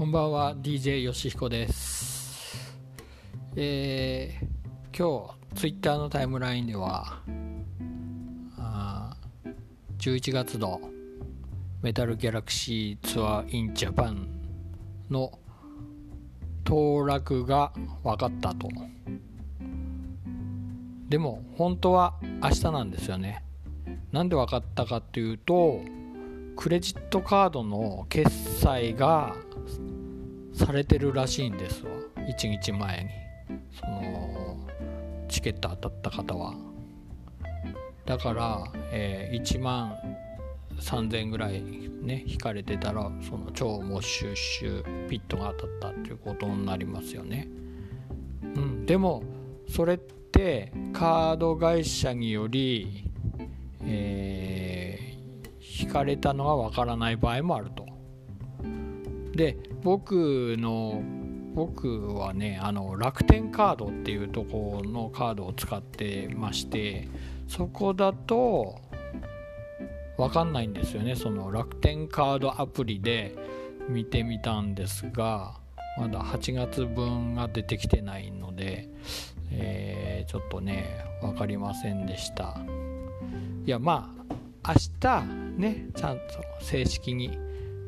[0.00, 2.74] こんばんは DJ よしひこです。
[3.54, 7.20] えー、今日ツイッターのタイムラインでは
[8.56, 9.14] あ
[9.98, 10.80] 11月の
[11.82, 14.26] メタルギャラクシーツアーインジャパン
[15.10, 15.38] の
[16.64, 17.70] 当落が
[18.02, 18.70] 分かったと。
[21.10, 23.44] でも本当は明日なんですよね。
[24.12, 25.82] なんで分かったかっていうと
[26.56, 28.30] クレジットカードの決
[28.60, 29.36] 済が
[30.66, 31.90] されてるらしいんですわ。
[32.16, 33.10] 1日前に。
[33.72, 34.56] その
[35.26, 36.54] チケット当たった方は。
[38.04, 39.96] だから、えー、1万
[40.78, 47.48] 3000ぐらいね引かれてたらその超モッシュッシュピットが当たったっていうことになりますよね。
[48.42, 48.86] うん。
[48.86, 49.22] でも
[49.66, 53.08] それってカード会社により、
[53.82, 57.86] えー、引かれたのがわからない場合もあると。
[59.34, 61.02] で僕の
[61.54, 67.08] 僕はねあの楽天カードっていうところのカードを使ってまして
[67.48, 68.80] そこだと
[70.16, 71.16] 分かんないんですよね。
[71.16, 73.34] その楽天カードアプリで
[73.88, 75.58] 見てみたんですが
[75.98, 78.88] まだ8月分が出てきてないので、
[79.50, 82.60] えー、ちょっとね分かりませんでした。
[83.66, 84.14] いやま
[84.62, 85.24] あ明日
[85.58, 86.22] ねちゃんと
[86.60, 87.38] 正式に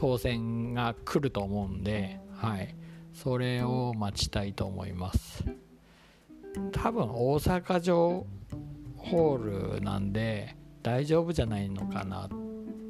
[0.00, 2.72] 当選が来ると思うんで、はい、
[3.12, 5.44] それを待ちたいと思います。
[6.70, 8.24] 多分大阪城
[8.96, 10.54] ホールなんで
[10.84, 12.28] 大丈夫じゃないのかな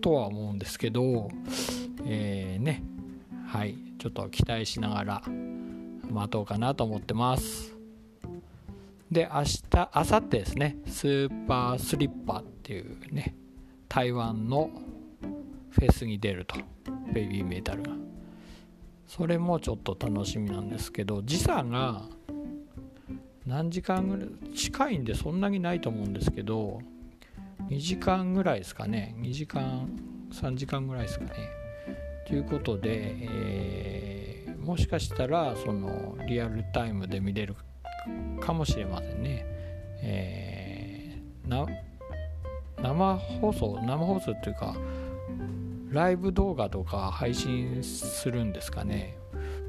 [0.00, 1.28] とは思うんですけど、
[2.06, 2.84] えー、ね。
[3.48, 3.76] はい。
[3.98, 5.22] ちょっと期待しながら
[6.08, 7.74] 待とうかなと思ってます。
[9.10, 10.76] で明日明後日ですね。
[10.86, 13.34] スーパースリッパっていうね
[13.88, 14.70] 台湾の
[15.70, 16.54] フェスに出ると。
[17.12, 17.90] ベビーメタルが。
[19.06, 22.02] それもちょっと楽しみなんですけど時差が
[23.46, 26.80] 何時間ぐらい近いんでそんなにないと思うんですけど
[27.68, 29.14] 2時間ぐらいですかね。
[29.18, 29.90] 2時間
[30.30, 31.32] 3時間ぐらいですかね。
[32.26, 37.56] ということで、えー、もしかしたらそのリアルタイムで見れる
[38.40, 39.44] かもしれませんね、
[40.02, 41.66] えー、
[42.82, 44.74] 生放送生放送っていうか
[45.92, 49.18] ライブ動画とか配信するんですかね、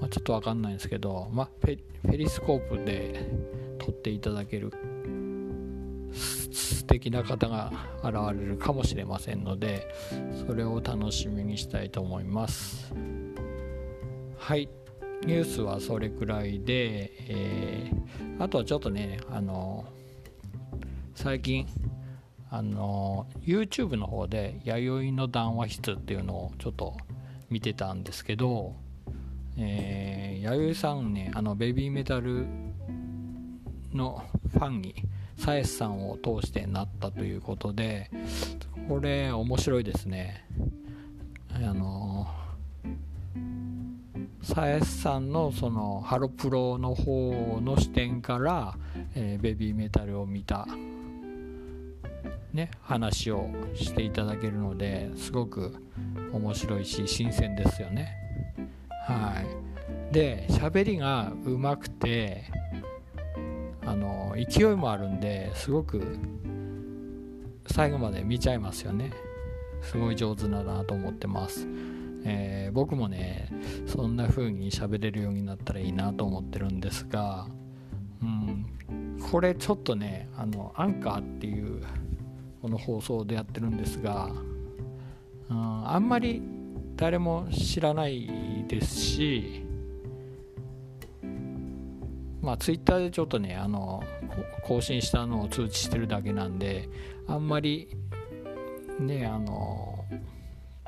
[0.00, 3.30] まあ、ちょっとわかんないんですけど、まあ、ペリスコープで
[3.78, 4.72] 撮っていただける
[6.12, 7.72] 素敵な方が
[8.02, 9.94] 現れるかもしれませんので
[10.46, 12.92] それを楽しみにしたいと思います。
[14.36, 14.68] はい。
[15.22, 19.84] ニュースはそれくらいで、えー、あとはちょっとねあの
[21.14, 21.66] 最近
[22.50, 26.96] あの YouTube の方で弥生の談話室っていうのをちょっと
[27.48, 28.74] 見てたんですけど、
[29.56, 32.46] えー、弥生さんねあのベビーメタル
[33.92, 34.94] のファンに
[35.36, 38.10] サエスさんを通してなったということで
[38.88, 40.44] これ面白いですね。
[41.54, 42.26] あの
[44.42, 48.74] サエスさんのそのハロプロの方の視点から、
[49.14, 50.66] えー、ベビーメタルを見た
[52.52, 55.74] ね話をしていただけるのですごく
[56.32, 58.16] 面白いし新鮮ですよね。
[59.06, 59.42] は
[60.10, 60.14] い。
[60.14, 62.44] で喋りがうまくて
[63.86, 66.18] あの勢いもあるんですごく
[67.66, 69.12] 最後まで見ちゃいますよね。
[69.82, 71.66] すごい上手だなと思ってます、
[72.24, 73.48] えー、僕もね
[73.86, 77.46] そんな風に喋れるようになったらいいなと思ってるんですが、
[78.22, 78.66] うん、
[79.30, 81.82] これちょっとねあのアンカーっていう
[82.60, 84.30] この放送でやってるんですが、
[85.48, 86.42] うん、あんまり
[86.96, 88.28] 誰も知らない
[88.68, 89.64] ですし
[92.42, 94.02] まあツイッターでちょっとねあの
[94.64, 96.88] 更新したのを通知してるだけなんで
[97.26, 97.96] あんまり
[98.98, 100.04] ねあの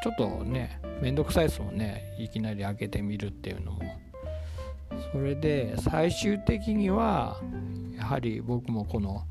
[0.03, 2.15] ちょっとねめんどくさいですもんね。
[2.19, 3.81] いきなり開けてみるっていうのも。
[5.11, 7.41] それで最終的には
[7.97, 9.25] やはり僕もこの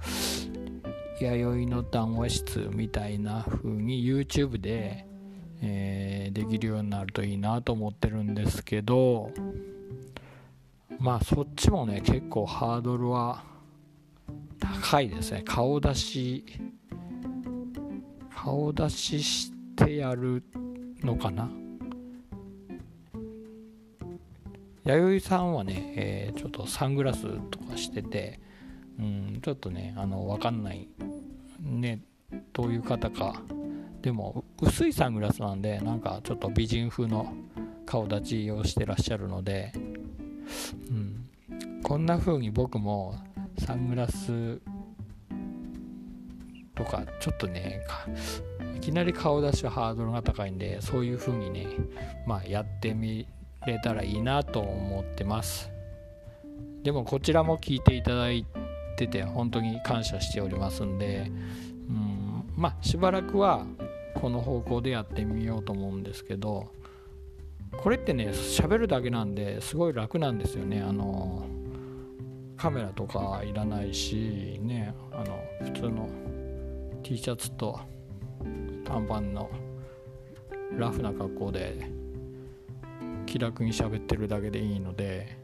[1.29, 5.05] 弥生の談話室みたいな風に YouTube で、
[5.61, 9.31] えー、できるようになるといいなと思ってるんですけど
[10.99, 13.43] まあそっちもね結構ハードルは
[14.59, 15.41] 高いですね。
[15.43, 16.45] 顔出し
[18.35, 20.43] 顔出ししてやる
[21.03, 21.49] のかな。
[24.83, 28.39] 弥生さんはね、えー、ちょっとサングラスとかしてて、
[28.99, 30.87] うん、ちょっとねあの分かんない。
[31.59, 32.01] ね
[32.53, 33.41] どういう方か。
[34.01, 37.33] でも薄いサングラスなんでなんかちょっと美人風の
[37.85, 39.73] 顔立ちをしてらっしゃるので、
[40.89, 41.29] うん、
[41.83, 43.15] こんな風に僕も
[43.59, 44.59] サングラス
[46.73, 47.81] とかちょっとね
[48.75, 51.67] いきなり顔出しはハードルが高いんでそういう風にね
[52.25, 53.27] まあやってみ
[53.67, 55.69] れたらいいなと思ってます。
[56.81, 58.45] でもこちらも聞いていただい
[58.95, 61.31] てて本当に感謝しておりますんで
[61.89, 63.65] うんまあしばらくは
[64.15, 66.69] この方向でやってみようと思うんですけど
[67.77, 70.81] これってね喋るだけなんですごい楽なんですよね。
[70.81, 71.45] あの
[72.57, 76.09] カメラとかいらないしねあの普通の
[77.01, 77.79] T シャツと
[78.85, 79.49] 短パンの
[80.77, 81.89] ラフな格好で
[83.25, 85.37] 気楽に喋ってるだけでいいので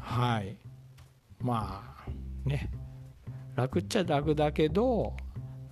[0.00, 0.56] はい。
[1.40, 2.70] まあね
[3.54, 5.16] 楽っちゃ楽だけど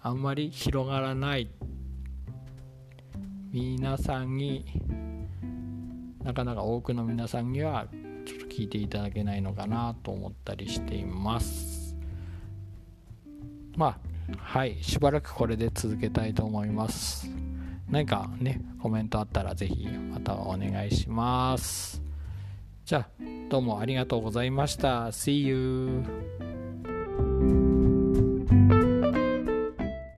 [0.02, 1.50] あんまり広がらない。
[3.52, 4.66] 皆さんに
[6.22, 7.86] なかなか多くの皆さんには
[8.26, 11.96] ちょっと聞いていただけないのかなと思ったりしています。
[13.76, 13.98] まあ
[14.36, 17.30] はいしばらくこれで続けたいと思います。
[17.88, 22.05] 何かねコメントあったら是非またお願いします。
[22.86, 23.08] じゃあ
[23.48, 25.08] どうもありがとうございました。
[25.08, 26.04] See you